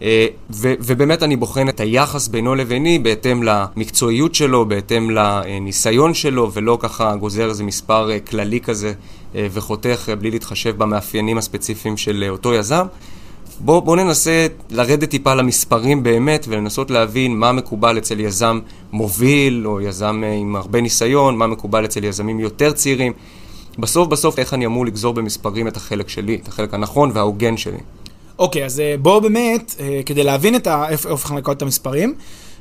[0.00, 0.02] Uh,
[0.50, 6.78] ו- ובאמת אני בוחן את היחס בינו לביני בהתאם למקצועיות שלו, בהתאם לניסיון שלו, ולא
[6.80, 8.92] ככה גוזר איזה מספר uh, כללי כזה
[9.34, 12.86] וחותך uh, בלי להתחשב במאפיינים הספציפיים של uh, אותו יזם.
[13.60, 18.60] בואו בוא ננסה לרדת טיפה למספרים באמת ולנסות להבין מה מקובל אצל יזם
[18.92, 23.12] מוביל או יזם אה, עם הרבה ניסיון, מה מקובל אצל יזמים יותר צעירים.
[23.78, 27.78] בסוף בסוף איך אני אמור לגזור במספרים את החלק שלי, את החלק הנכון וההוגן שלי.
[28.38, 30.88] אוקיי, okay, אז אה, בואו באמת, אה, כדי להבין את ה...
[30.88, 31.08] איפה
[31.52, 32.14] את המספרים,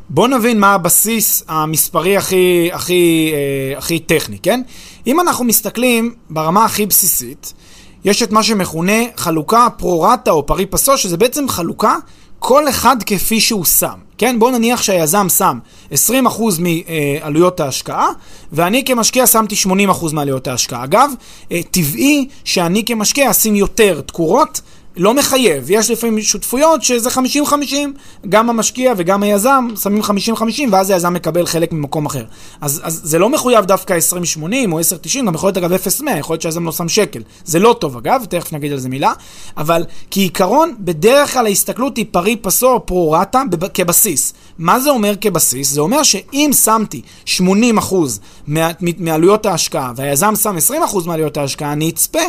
[0.10, 3.34] בואו נבין מה הבסיס המספרי הכי, הכי,
[3.78, 4.62] הכי טכני, כן?
[5.08, 7.54] אם אנחנו מסתכלים ברמה הכי בסיסית,
[8.06, 11.96] יש את מה שמכונה חלוקה פרו-רטה או פרי פסו, שזה בעצם חלוקה
[12.40, 14.00] כל אחד כפי שהוא שם.
[14.18, 15.60] כן, בואו נניח שהיזם שם
[15.94, 15.96] 20%
[16.60, 18.08] מעלויות ההשקעה,
[18.52, 20.84] ואני כמשקיע שמתי 80% מעלויות ההשקעה.
[20.84, 21.12] אגב,
[21.52, 24.62] אה, טבעי שאני כמשקיע אשים יותר תקורות
[24.98, 27.16] לא מחייב, יש לפעמים שותפויות שזה 50-50,
[28.30, 32.24] גם המשקיע וגם היזם שמים 50-50 ואז היזם מקבל חלק ממקום אחר.
[32.62, 33.98] אז, אז זה לא מחויב דווקא
[34.38, 34.84] 20-80 או 10-90,
[35.26, 37.22] גם יכול להיות אגב 0-100, יכול להיות שהיזם לא שם שקל.
[37.46, 39.14] זה לא טוב אגב, תכף נגיד על זה מילה,
[39.58, 44.34] אבל כעיקרון, בדרך כלל ההסתכלות היא פרי פסו או פרו-רטה כבסיס.
[44.58, 45.70] מה זה אומר כבסיס?
[45.72, 47.40] זה אומר שאם שמתי 80%
[48.48, 50.56] מה, מעלויות ההשקעה והיזם שם
[50.92, 52.20] 20% מעלויות ההשקעה, אני אצפה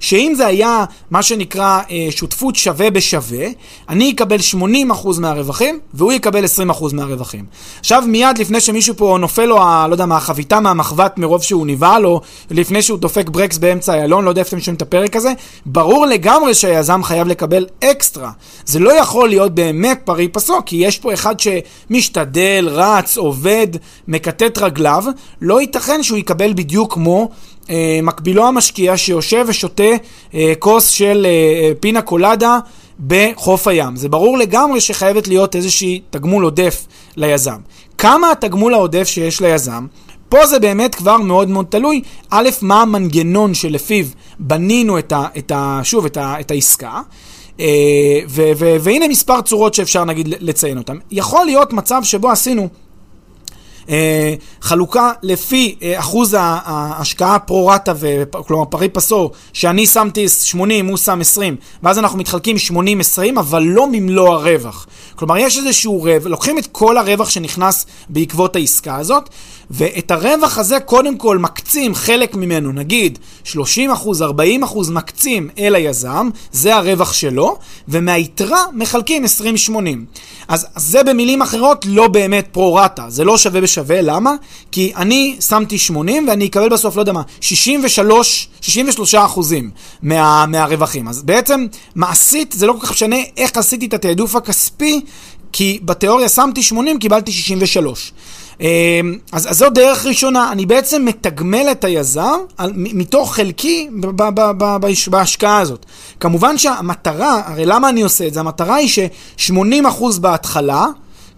[0.00, 3.46] שאם זה היה מה שנקרא אה, שותפות שווה בשווה,
[3.88, 7.44] אני אקבל 80% מהרווחים והוא יקבל 20% מהרווחים.
[7.80, 11.66] עכשיו מיד לפני שמישהו פה נופל לו, ה, לא יודע מה, החביתה מהמחבת מרוב שהוא
[11.66, 15.16] נבהל, או לפני שהוא דופק ברקס באמצע איילון, לא יודע איפה אתם שומעים את הפרק
[15.16, 15.32] הזה,
[15.66, 18.30] ברור לגמרי שהיזם חייב לקבל אקסטרה.
[18.66, 23.66] זה לא יכול להיות באמת פרי פסוק, כי יש פה אחד שמשתדל, רץ, עובד,
[24.08, 25.04] מקטט רגליו,
[25.40, 27.28] לא ייתכן שהוא יקבל בדיוק כמו
[28.02, 29.82] מקבילו המשקיע שיושב ושותה
[30.34, 32.58] אה, כוס של אה, פינה קולדה
[33.06, 33.96] בחוף הים.
[33.96, 37.58] זה ברור לגמרי שחייבת להיות איזושהי תגמול עודף ליזם.
[37.98, 39.86] כמה התגמול העודף שיש ליזם?
[40.28, 44.06] פה זה באמת כבר מאוד מאוד תלוי, א', מה המנגנון שלפיו
[44.38, 47.00] בנינו את ה, את ה, שוב, את, ה, את העסקה.
[48.28, 50.96] ו, ו, והנה מספר צורות שאפשר נגיד לציין אותן.
[51.10, 52.68] יכול להיות מצב שבו עשינו אה,
[54.60, 57.92] חלוקה לפי אה, אחוז ההשקעה פרו-רטה,
[58.46, 63.86] כלומר פרי פסור, שאני שמתי 80, הוא שם 20, ואז אנחנו מתחלקים 80-20, אבל לא
[63.92, 64.86] ממלוא הרווח.
[65.16, 69.28] כלומר, יש איזשהו רווח, לוקחים את כל הרווח שנכנס בעקבות העסקה הזאת,
[69.70, 75.74] ואת הרווח הזה קודם כל מקצים חלק ממנו, נגיד 30 אחוז, 40 אחוז מקצים אל
[75.74, 79.70] היזם, זה הרווח שלו, ומהיתרה מחלקים 20-80.
[80.48, 84.34] אז זה במילים אחרות לא באמת פרו-רטה, זה לא שווה בשווה, למה?
[84.72, 89.70] כי אני שמתי 80 ואני אקבל בסוף, לא יודע מה, 63, 63 אחוזים
[90.02, 91.08] מה, מהרווחים.
[91.08, 95.00] אז בעצם מעשית זה לא כל כך משנה איך עשיתי את התעדוף הכספי,
[95.56, 98.12] כי בתיאוריה שמתי 80, קיבלתי 63.
[98.60, 98.66] אמ,
[99.32, 104.22] אז, אז זו דרך ראשונה, אני בעצם מתגמל את היזם על, מתוך חלקי ב, ב,
[104.34, 104.76] ב, ב,
[105.10, 105.86] בהשקעה הזאת.
[106.20, 108.40] כמובן שהמטרה, הרי למה אני עושה את זה?
[108.40, 110.86] המטרה היא ש-80% בהתחלה,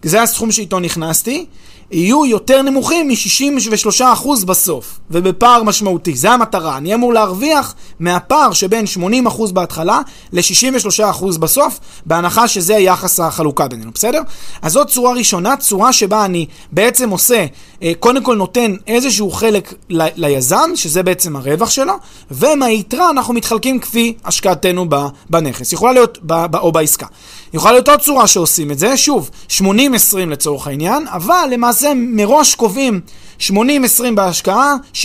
[0.03, 1.47] זה הסכום שאיתו נכנסתי,
[1.91, 6.17] יהיו יותר נמוכים מ-63% בסוף, ובפער משמעותי.
[6.17, 6.77] זה המטרה.
[6.77, 8.85] אני אמור להרוויח מהפער שבין
[9.29, 10.01] 80% בהתחלה
[10.33, 14.21] ל-63% בסוף, בהנחה שזה יחס החלוקה בינינו, בסדר?
[14.63, 17.47] אז זאת צורה ראשונה, צורה שבה אני בעצם עושה,
[17.83, 21.93] אה, קודם כל נותן איזשהו חלק ל- ליזם, שזה בעצם הרווח שלו,
[22.31, 24.87] ומהיתרה אנחנו מתחלקים כפי השקעתנו
[25.31, 25.73] בנכס.
[25.73, 27.07] יכולה להיות, ב- ב- או בעסקה.
[27.55, 29.61] יכולה להיות עוד צורה שעושים את זה, שוב, 80-20
[30.31, 33.01] לצורך העניין, אבל למעשה מראש קובעים
[33.41, 33.51] 80-20
[34.15, 34.97] בהשקעה, 60-40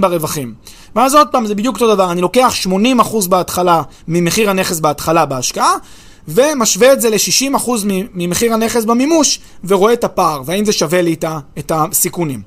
[0.00, 0.54] ברווחים.
[0.96, 5.72] ואז עוד פעם, זה בדיוק אותו דבר, אני לוקח 80% בהתחלה ממחיר הנכס בהתחלה בהשקעה,
[6.28, 7.70] ומשווה את זה ל-60%
[8.14, 11.16] ממחיר הנכס במימוש, ורואה את הפער, והאם זה שווה לי
[11.58, 12.42] את הסיכונים.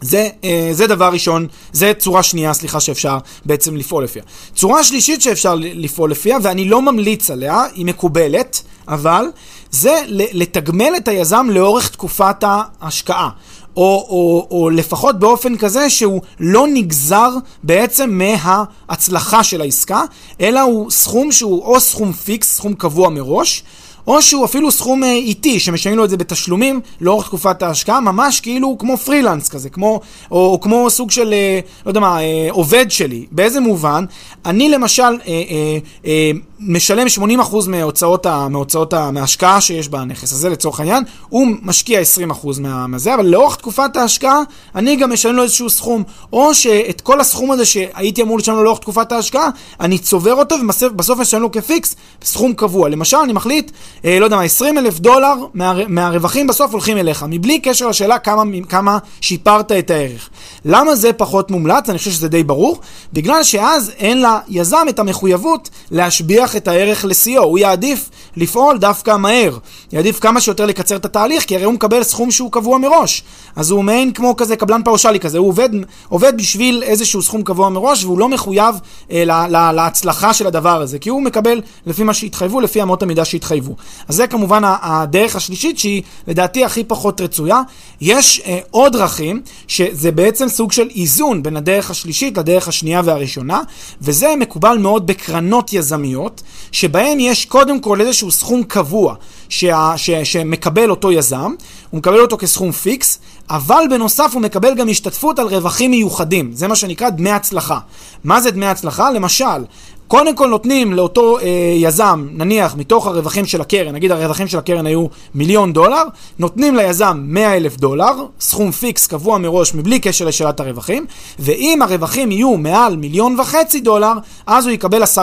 [0.00, 4.22] זה, אה, זה דבר ראשון, זה צורה שנייה, סליחה, שאפשר בעצם לפעול לפיה.
[4.54, 8.57] צורה שלישית שאפשר לפעול לפיה, ואני לא ממליץ עליה, היא מקובלת,
[8.88, 9.24] אבל
[9.70, 12.44] זה לתגמל את היזם לאורך תקופת
[12.80, 13.30] ההשקעה.
[13.76, 17.30] או, או, או לפחות באופן כזה שהוא לא נגזר
[17.62, 20.02] בעצם מההצלחה של העסקה,
[20.40, 23.62] אלא הוא סכום שהוא או סכום פיקס, סכום קבוע מראש,
[24.06, 28.40] או שהוא אפילו סכום אה, איטי, שמשלמים לו את זה בתשלומים לאורך תקופת ההשקעה, ממש
[28.40, 32.48] כאילו כמו פרילנס כזה, כמו, או, או כמו סוג של, אה, לא יודע מה, אה,
[32.50, 33.26] עובד שלי.
[33.30, 34.04] באיזה מובן?
[34.46, 37.06] אני למשל אה, אה, אה, משלם
[37.40, 42.86] 80% מהוצאות, ה, מהוצאות ה, מההשקעה שיש בנכס הזה לצורך העניין, הוא משקיע 20% מה,
[42.86, 44.42] מהזה, אבל לאורך תקופת ההשקעה
[44.74, 48.64] אני גם משלם לו איזשהו סכום, או שאת כל הסכום הזה שהייתי אמור לשלם לו
[48.64, 52.88] לאורך תקופת ההשקעה, אני צובר אותו ובסוף משלם לו כפיקס סכום קבוע.
[52.88, 53.70] למשל, אני מחליט,
[54.04, 58.18] אה, לא יודע מה, 20 אלף דולר מה, מהרווחים בסוף הולכים אליך, מבלי קשר לשאלה
[58.18, 60.30] כמה, כמה שיפרת את הערך.
[60.64, 61.88] למה זה פחות מומלץ?
[61.88, 62.80] אני חושב שזה די ברור.
[63.12, 67.42] בגלל שאז אין ליזם את המחויבות להשביח את הערך לשיאו.
[67.42, 69.58] הוא יעדיף לפעול דווקא מהר.
[69.92, 73.22] יעדיף כמה שיותר לקצר את התהליך, כי הרי הוא מקבל סכום שהוא קבוע מראש.
[73.56, 75.68] אז הוא מעין כמו כזה קבלן פאושלי כזה, הוא עובד,
[76.08, 78.74] עובד בשביל איזשהו סכום קבוע מראש, והוא לא מחויב
[79.10, 83.02] אה, לה, לה, להצלחה של הדבר הזה, כי הוא מקבל לפי מה שהתחייבו, לפי אמות
[83.02, 83.76] המידה שהתחייבו.
[84.08, 87.60] אז זה כמובן הדרך השלישית, שהיא לדעתי הכי פחות רצויה.
[88.00, 93.60] יש אה, עוד דרכים, שזה בעצם סוג של איזון בין הדרך השלישית לדרך השנייה והראשונה,
[94.02, 99.14] וזה מקובל מאוד בקרנות יזמיות, שבהן יש קודם כל איזשהו סכום קבוע
[99.48, 101.54] שה, ש, שמקבל אותו יזם,
[101.90, 103.18] הוא מקבל אותו כסכום פיקס,
[103.50, 107.78] אבל בנוסף הוא מקבל גם השתתפות על רווחים מיוחדים, זה מה שנקרא דמי הצלחה.
[108.24, 109.10] מה זה דמי הצלחה?
[109.10, 109.64] למשל,
[110.08, 111.44] קודם כל נותנים לאותו אה,
[111.76, 116.02] יזם, נניח מתוך הרווחים של הקרן, נגיד הרווחים של הקרן היו מיליון דולר,
[116.38, 121.06] נותנים ליזם 100 אלף דולר, סכום fix קבוע מראש מבלי קשר לשאלת הרווחים,
[121.38, 124.12] ואם הרווחים יהיו מעל מיליון וחצי דולר,
[124.46, 125.18] אז הוא יקבל 10%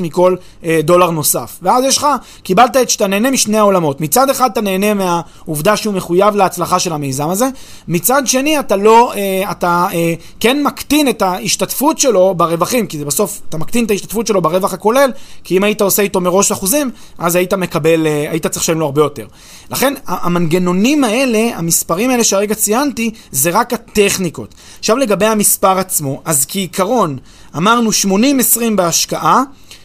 [0.00, 1.58] מכל אה, דולר נוסף.
[1.62, 2.06] ואז יש לך,
[2.42, 4.00] קיבלת את שאתה נהנה משני העולמות.
[4.00, 7.48] מצד אחד אתה נהנה מהעובדה שהוא מחויב להצלחה של המיזם הזה,
[7.88, 13.04] מצד שני אתה לא, אה, אתה אה, כן מקטין את ההשתתפות שלו ברווחים, כי זה
[13.04, 15.10] בסוף, אתה מקטין את ההשתתפות ההשתתפות שלו ברווח הכולל,
[15.44, 18.86] כי אם היית עושה איתו מראש אחוזים, אז היית מקבל, אה, היית צריך לשלם לו
[18.86, 19.26] הרבה יותר.
[19.70, 24.54] לכן, המנגנונים האלה, המספרים האלה שהרגע ציינתי, זה רק הטכניקות.
[24.78, 27.18] עכשיו לגבי המספר עצמו, אז כעיקרון,
[27.56, 29.42] אמרנו 80-20 בהשקעה,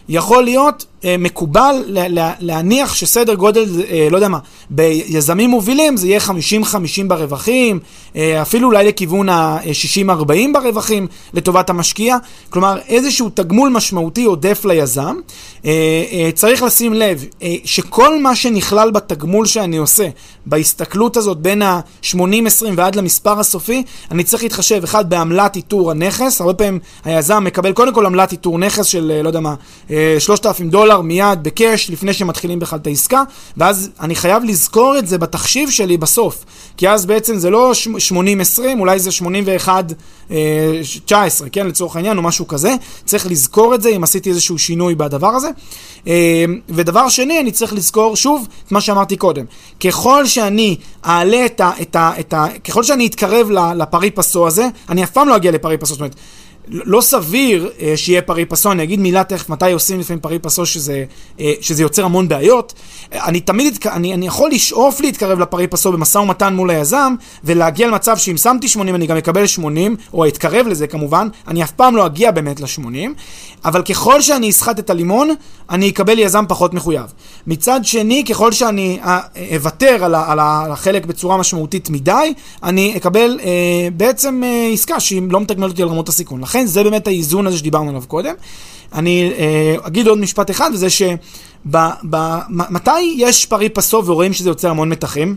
[0.09, 1.75] יכול להיות מקובל
[2.39, 7.79] להניח שסדר גודל, אה, לא יודע מה, ביזמים מובילים זה יהיה 50-50 ברווחים,
[8.15, 12.17] אה, אפילו אולי לכיוון ה-60-40 ברווחים לטובת המשקיע.
[12.49, 15.15] כלומר, איזשהו תגמול משמעותי עודף ליזם.
[16.33, 17.25] צריך לשים לב
[17.65, 20.07] שכל מה שנכלל בתגמול שאני עושה,
[20.45, 22.15] בהסתכלות הזאת בין ה-80-20
[22.75, 26.41] ועד למספר הסופי, אני צריך להתחשב, אחד, בעמלת איתור הנכס.
[26.41, 29.55] הרבה פעמים היזם מקבל קודם כל עמלת איתור נכס של, לא יודע מה,
[30.19, 30.90] 3,000 דולר.
[30.91, 33.23] דולר מיד בקאש לפני שמתחילים בכלל את העסקה,
[33.57, 36.45] ואז אני חייב לזכור את זה בתחשיב שלי בסוף,
[36.77, 37.71] כי אז בעצם זה לא
[38.57, 39.09] 80-20, אולי זה
[40.29, 40.31] 81-19,
[41.51, 42.75] כן, לצורך העניין, או משהו כזה.
[43.05, 45.49] צריך לזכור את זה אם עשיתי איזשהו שינוי בדבר הזה.
[46.69, 49.45] ודבר שני, אני צריך לזכור שוב את מה שאמרתי קודם.
[49.79, 50.75] ככל שאני
[51.05, 51.71] אעלה את ה...
[51.81, 55.51] את ה, את ה ככל שאני אתקרב לפרי פסו הזה, אני אף פעם לא אגיע
[55.51, 56.15] לפרי פסו, זאת אומרת...
[56.67, 60.65] לא סביר אה, שיהיה פרי פסו, אני אגיד מילה תכף מתי עושים לפעמים פרי פסו
[60.65, 61.03] שזה,
[61.39, 62.73] אה, שזה יוצר המון בעיות.
[63.11, 68.17] אני תמיד, אני, אני יכול לשאוף להתקרב לפרי פסו במשא ומתן מול היזם, ולהגיע למצב
[68.17, 72.05] שאם שמתי 80 אני גם אקבל 80, או אתקרב לזה כמובן, אני אף פעם לא
[72.05, 73.09] אגיע באמת ל-80,
[73.65, 75.29] אבל ככל שאני אסחט את הלימון,
[75.69, 77.13] אני אקבל יזם פחות מחויב.
[77.47, 79.19] מצד שני, ככל שאני אה,
[79.55, 85.39] אוותר על, על החלק בצורה משמעותית מדי, אני אקבל אה, בעצם אה, עסקה שהיא לא
[85.39, 86.43] מתגמלת אותי על רמות הסיכון.
[86.51, 88.33] לכן זה באמת האיזון הזה שדיברנו עליו קודם.
[88.93, 91.17] אני אה, אגיד עוד משפט אחד, וזה שמתי
[93.15, 95.35] יש פרי פסו ורואים שזה יוצר המון מתחים?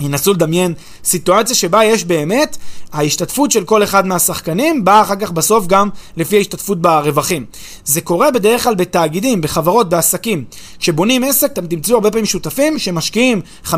[0.00, 2.56] ינסו לדמיין סיטואציה שבה יש באמת
[2.92, 7.44] ההשתתפות של כל אחד מהשחקנים באה אחר כך בסוף גם לפי ההשתתפות ברווחים.
[7.84, 10.44] זה קורה בדרך כלל בתאגידים, בחברות, בעסקים.
[10.78, 13.70] כשבונים עסק אתם תמצאו הרבה פעמים שותפים שמשקיעים 50-50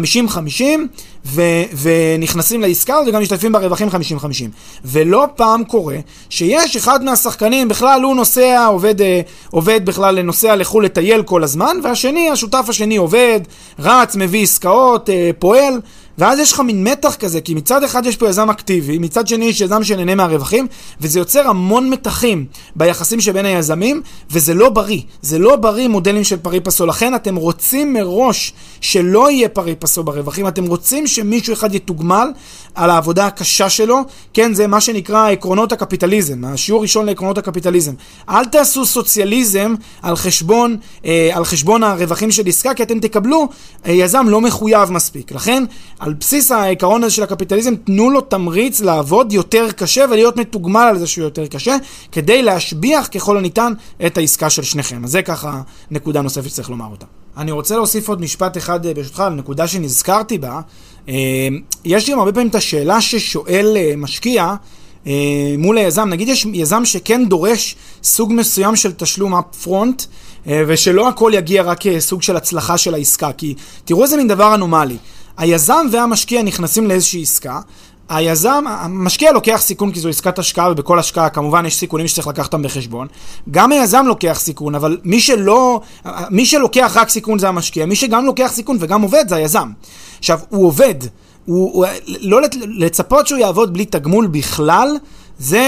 [1.25, 1.43] ו-
[1.83, 3.93] ונכנסים לעסקה וגם משתתפים ברווחים 50-50.
[4.85, 5.97] ולא פעם קורה
[6.29, 9.21] שיש אחד מהשחקנים בכלל הוא נוסע, עובד, אה,
[9.51, 13.41] עובד בכלל, נוסע לחו"ל לטייל כל הזמן והשני, השותף השני עובד,
[13.79, 15.81] רץ, מביא עסקאות, אה, פועל.
[16.21, 19.45] ואז יש לך מין מתח כזה, כי מצד אחד יש פה יזם אקטיבי, מצד שני
[19.45, 20.67] יש יזם שנהנה מהרווחים,
[21.01, 25.01] וזה יוצר המון מתחים ביחסים שבין היזמים, וזה לא בריא.
[25.23, 26.87] זה לא בריא מודלים של פרי פסו.
[26.87, 32.29] לכן אתם רוצים מראש שלא יהיה פרי פסו ברווחים, אתם רוצים שמישהו אחד יתוגמל
[32.75, 33.99] על העבודה הקשה שלו.
[34.35, 37.93] כן, זה מה שנקרא עקרונות הקפיטליזם, השיעור ראשון לעקרונות הקפיטליזם.
[38.29, 43.49] אל תעשו סוציאליזם על חשבון, אה, על חשבון הרווחים של עסקה, כי אתם תקבלו
[43.87, 45.33] אה, יזם לא מחויב מספיק.
[45.33, 45.65] לכן,
[46.15, 51.07] בסיס העיקרון הזה של הקפיטליזם, תנו לו תמריץ לעבוד יותר קשה ולהיות מתוגמל על זה
[51.07, 51.77] שהוא יותר קשה,
[52.13, 53.73] כדי להשביח ככל הניתן
[54.07, 55.05] את העסקה של שניכם.
[55.05, 57.07] אז זה ככה נקודה נוספת שצריך לומר אותה.
[57.37, 60.61] אני רוצה להוסיף עוד משפט אחד אה, ברשותך על נקודה שנזכרתי בה.
[61.09, 61.15] אה,
[61.85, 64.55] יש לי הרבה פעמים את השאלה ששואל אה, משקיע
[65.59, 70.07] מול היזם, נגיד יש יזם שכן דורש סוג מסוים של תשלום up front,
[70.47, 74.97] ושלא הכל יגיע רק כסוג של הצלחה של העסקה, כי תראו איזה מין דבר אנומלי.
[75.41, 77.61] היזם והמשקיע נכנסים לאיזושהי עסקה,
[78.09, 82.47] היזם, המשקיע לוקח סיכון כי זו עסקת השקעה, ובכל השקעה כמובן יש סיכונים שצריך לקחת
[82.47, 83.07] אותם בחשבון.
[83.51, 85.81] גם היזם לוקח סיכון, אבל מי שלא,
[86.31, 89.71] מי שלוקח רק סיכון זה המשקיע, מי שגם לוקח סיכון וגם עובד זה היזם.
[90.19, 90.95] עכשיו, הוא עובד,
[91.45, 91.87] הוא, הוא,
[92.21, 94.97] לא לצפות שהוא יעבוד בלי תגמול בכלל,
[95.41, 95.59] זה,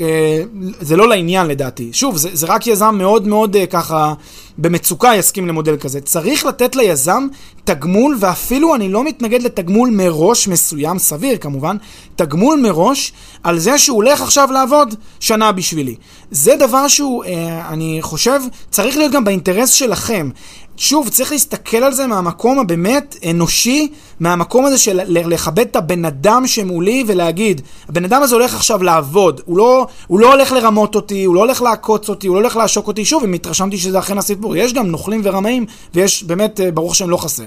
[0.00, 0.42] אה,
[0.80, 1.88] זה לא לעניין לדעתי.
[1.92, 4.14] שוב, זה, זה רק יזם מאוד מאוד אה, ככה
[4.58, 6.00] במצוקה יסכים למודל כזה.
[6.00, 7.26] צריך לתת ליזם
[7.64, 11.76] תגמול, ואפילו אני לא מתנגד לתגמול מראש מסוים, סביר כמובן,
[12.16, 15.94] תגמול מראש על זה שהוא הולך עכשיו לעבוד שנה בשבילי.
[16.30, 20.30] זה דבר שהוא, אה, אני חושב, צריך להיות גם באינטרס שלכם.
[20.80, 23.88] שוב, צריך להסתכל על זה מהמקום הבאמת אנושי,
[24.20, 29.40] מהמקום הזה של לכבד את הבן אדם שמולי ולהגיד, הבן אדם הזה הולך עכשיו לעבוד,
[29.44, 32.56] הוא לא, הוא לא הולך לרמות אותי, הוא לא הולך לעקוץ אותי, הוא לא הולך
[32.56, 36.70] לעשוק אותי, שוב, אם התרשמתי שזה אכן הסיפור, יש גם נוכלים ורמאים, ויש באמת, אה,
[36.70, 37.44] ברוך השם, לא חסר.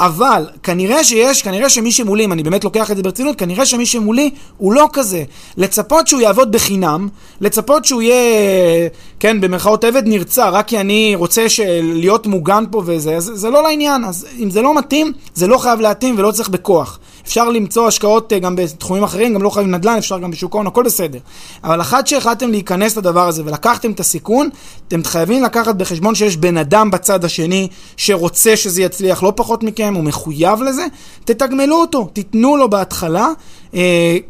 [0.00, 3.86] אבל כנראה שיש, כנראה שמי שמולי, אם אני באמת לוקח את זה ברצינות, כנראה שמי
[3.86, 5.24] שמולי הוא לא כזה.
[5.56, 7.08] לצפות שהוא יעבוד בחינם,
[7.40, 8.88] לצפות שהוא יהיה,
[9.20, 11.46] כן, במרכאות עבד נרצע, רק כי אני רוצה
[11.82, 14.04] להיות מוגן פה וזה, זה, זה לא לעניין.
[14.04, 16.98] אז אם זה לא מתאים, זה לא חייב להתאים ולא צריך בכוח.
[17.24, 20.66] אפשר למצוא השקעות אה, גם בתחומים אחרים, גם לא חייבים נדל"ן, אפשר גם בשוק ההון,
[20.66, 21.18] הכל בסדר.
[21.64, 24.48] אבל אחת שהחלטתם להיכנס לדבר הזה ולקחתם את הסיכון,
[24.88, 29.94] אתם חייבים לקחת בחשבון שיש בן אדם בצד השני שרוצה שזה יצליח לא פחות מכם,
[29.94, 30.86] הוא מחויב לזה,
[31.24, 33.28] תתגמלו אותו, תיתנו לו בהתחלה
[33.74, 33.80] אה,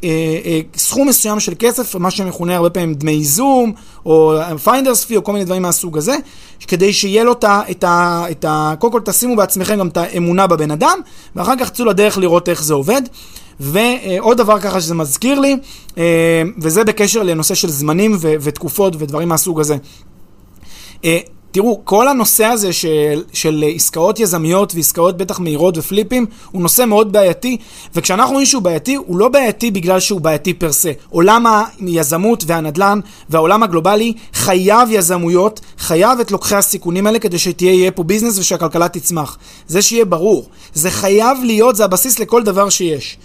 [0.04, 0.08] אה,
[0.44, 3.72] אה, סכום מסוים של כסף, מה שמכונה הרבה פעמים דמי ייזום,
[4.06, 6.16] או finder's fee, או כל מיני דברים מהסוג הזה,
[6.66, 7.62] כדי שיהיה לו את ה...
[7.70, 10.98] את ה, את ה קודם כל תשימו בעצמכם גם את האמונה בבן אדם,
[11.36, 12.83] ואחר כך צאו לדרך לראות איך זה עובד.
[13.60, 15.56] ועוד דבר ככה שזה מזכיר לי,
[15.98, 19.76] אה, וזה בקשר לנושא של זמנים ו- ותקופות ודברים מהסוג הזה.
[21.54, 27.12] תראו, כל הנושא הזה של, של עסקאות יזמיות ועסקאות בטח מהירות ופליפים הוא נושא מאוד
[27.12, 27.56] בעייתי,
[27.94, 30.92] וכשאנחנו רואים שהוא בעייתי, הוא לא בעייתי בגלל שהוא בעייתי פר סה.
[31.10, 31.46] עולם
[31.80, 38.38] היזמות והנדל"ן והעולם הגלובלי חייב יזמויות, חייב את לוקחי הסיכונים האלה כדי שתהיה פה ביזנס
[38.38, 39.38] ושהכלכלה תצמח.
[39.66, 40.48] זה שיהיה ברור.
[40.74, 43.18] זה חייב להיות, זה הבסיס לכל דבר שיש.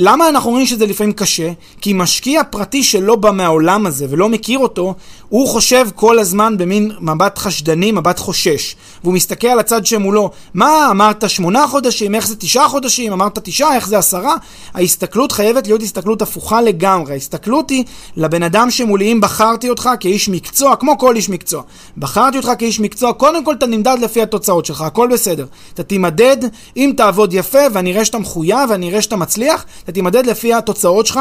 [0.00, 1.50] למה אנחנו אומרים שזה לפעמים קשה?
[1.80, 4.94] כי משקיע פרטי שלא בא מהעולם הזה ולא מכיר אותו,
[5.28, 8.76] הוא חושב כל הזמן במין מבט חשדני, מבט חושש.
[9.02, 13.74] והוא מסתכל על הצד שמולו, מה, אמרת שמונה חודשים, איך זה תשעה חודשים, אמרת תשעה,
[13.74, 14.34] איך זה עשרה?
[14.74, 17.12] ההסתכלות חייבת להיות הסתכלות הפוכה לגמרי.
[17.12, 17.84] ההסתכלות היא
[18.16, 21.62] לבן אדם שמולי, אם בחרתי אותך כאיש מקצוע, כמו כל איש מקצוע,
[21.96, 25.46] בחרתי אותך כאיש מקצוע, קודם כל אתה נמדד לפי התוצאות שלך, הכל בסדר.
[25.74, 26.36] אתה תימדד,
[26.76, 31.06] אם תעבוד יפה ואני אראה שאתה מחויב ואני אראה שאתה מצליח, אתה תימדד לפי התוצאות
[31.06, 31.20] שלך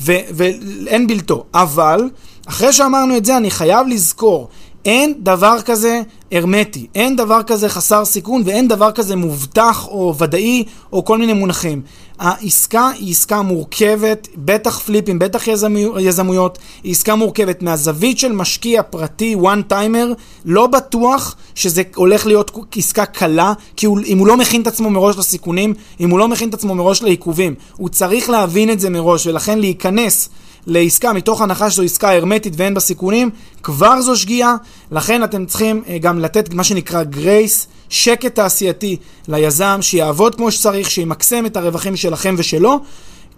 [0.00, 1.44] ואין בלתו.
[1.54, 2.10] אבל,
[2.46, 4.48] אחרי שאמרנו את זה, אני חייב לזכור,
[4.84, 6.02] אין דבר כזה
[6.32, 11.32] הרמטי, אין דבר כזה חסר סיכון ואין דבר כזה מובטח או ודאי או כל מיני
[11.32, 11.82] מונחים.
[12.18, 18.82] העסקה היא עסקה מורכבת, בטח פליפים, בטח יזמו, יזמויות, היא עסקה מורכבת מהזווית של משקיע
[18.82, 20.12] פרטי, וואן טיימר,
[20.44, 24.90] לא בטוח שזה הולך להיות עסקה קלה, כי הוא, אם הוא לא מכין את עצמו
[24.90, 28.90] מראש לסיכונים, אם הוא לא מכין את עצמו מראש לעיכובים, הוא צריך להבין את זה
[28.90, 30.28] מראש, ולכן להיכנס
[30.66, 33.30] לעסקה מתוך הנחה שזו עסקה הרמטית ואין בה סיכונים,
[33.62, 34.54] כבר זו שגיאה,
[34.90, 38.96] לכן אתם צריכים אה, גם לתת מה שנקרא גרייס, שקט תעשייתי
[39.28, 42.80] ליזם, שיעבוד כמו שצריך, שימקסם את הרווחים שלכם ושלו.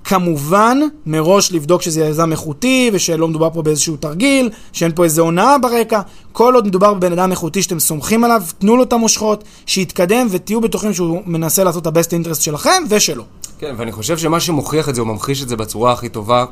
[0.04, 5.58] כמובן, מראש לבדוק שזה יזם איכותי ושלא מדובר פה באיזשהו תרגיל, שאין פה איזו הונאה
[5.58, 6.00] ברקע.
[6.32, 10.60] כל עוד מדובר בבן אדם איכותי שאתם סומכים עליו, תנו לו את המושכות, שיתקדם ותהיו
[10.60, 13.24] בטוחים שהוא מנסה לעשות את ה-best interest שלכם ושלו.
[13.58, 16.44] כן, ואני חושב שמה שמוכיח את זה, הוא ממחיש את זה בצורה הכי טובה.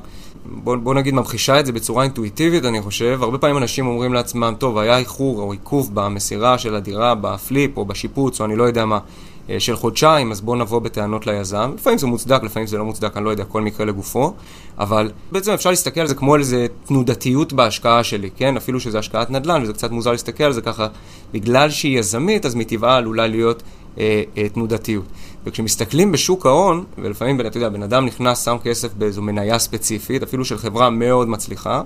[0.51, 3.19] בוא, בוא נגיד ממחישה את זה בצורה אינטואיטיבית, אני חושב.
[3.23, 7.85] הרבה פעמים אנשים אומרים לעצמם, טוב, היה איחור או עיכוב במסירה של הדירה, בפליפ או
[7.85, 8.99] בשיפוץ, או אני לא יודע מה,
[9.51, 11.73] אה, של חודשיים, אז בואו נבוא בטענות ליזם.
[11.75, 14.35] לפעמים זה מוצדק, לפעמים זה לא מוצדק, אני לא יודע, כל מקרה לגופו.
[14.79, 18.57] אבל בעצם אפשר להסתכל על זה כמו על איזה תנודתיות בהשקעה שלי, כן?
[18.57, 20.87] אפילו שזה השקעת נדל"ן, וזה קצת מוזר להסתכל על זה ככה.
[21.33, 23.63] בגלל שהיא יזמית, אז מטבעה עלולה להיות
[23.99, 25.05] אה, אה, תנודתיות.
[25.47, 30.45] וכשמסתכלים בשוק ההון, ולפעמים, אתה יודע, בן אדם נכנס, שם כסף באיזו מניה ספציפית, אפילו
[30.45, 31.83] של חברה מאוד מצליחה,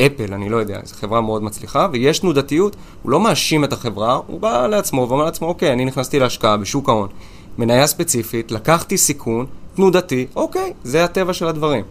[0.00, 4.20] אפל, אני לא יודע, זו חברה מאוד מצליחה, ויש תנודתיות, הוא לא מאשים את החברה,
[4.26, 7.08] הוא בא לעצמו ואומר לעצמו, אוקיי, אני נכנסתי להשקעה בשוק ההון,
[7.58, 11.84] מניה ספציפית, לקחתי סיכון, תנודתי, אוקיי, זה הטבע של הדברים.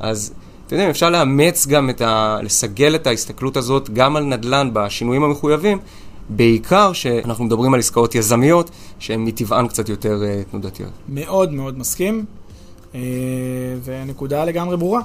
[0.00, 0.34] אז,
[0.66, 2.38] אתם יודעים, אפשר לאמץ גם את ה...
[2.42, 5.78] לסגל את ההסתכלות הזאת גם על נדל"ן בשינויים המחויבים,
[6.28, 10.90] בעיקר שאנחנו מדברים על עסקאות יזמיות, שהן מטבען קצת יותר אה, תנודתיות.
[11.08, 12.24] מאוד מאוד מסכים,
[12.92, 12.96] אה,
[13.84, 15.00] ונקודה לגמרי ברורה.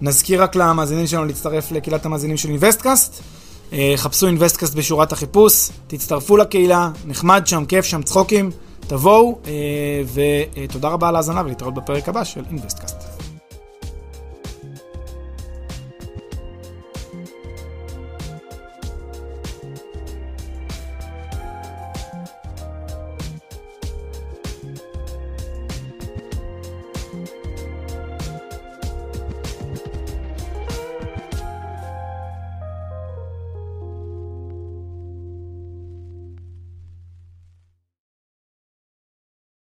[0.00, 3.22] ונזכיר רק למאזינים שלנו להצטרף לקהילת המאזינים של InvestCast.
[3.70, 9.48] אה, חפשו InvestCast בשורת החיפוש, תצטרפו לקהילה, נחמד שם, כיף שם, צחוקים, תבואו, אה,
[10.64, 13.07] ותודה רבה על ההאזנה ולהתראות בפרק הבא של InvestCast.